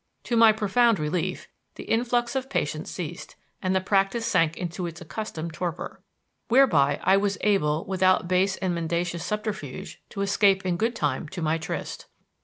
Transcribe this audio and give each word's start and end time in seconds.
To 0.23 0.35
my 0.35 0.51
profound 0.51 0.97
relief, 0.97 1.47
the 1.75 1.83
influx 1.83 2.35
of 2.35 2.49
patients 2.49 2.89
ceased, 2.89 3.35
and 3.61 3.75
the 3.75 3.79
practise 3.79 4.25
sank 4.25 4.57
into 4.57 4.87
its 4.87 4.99
accustomed 4.99 5.53
torpor; 5.53 6.01
whereby 6.47 6.99
I 7.03 7.17
was 7.17 7.37
able 7.41 7.85
without 7.85 8.27
base 8.27 8.57
and 8.57 8.73
mendacious 8.73 9.23
subterfuge 9.23 10.01
to 10.09 10.21
escape 10.21 10.65
in 10.65 10.75
good 10.77 10.95
time 10.95 11.27
to 11.29 11.41
my 11.43 11.59
tryst. 11.59 12.07